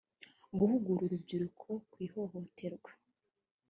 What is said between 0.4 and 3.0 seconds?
Guhugura uru rubyiruko ku ihohoterwa